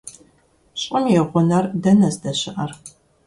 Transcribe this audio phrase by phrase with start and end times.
[0.81, 2.71] ЩӀым и гъунэр дэнэ здэщыӏэр?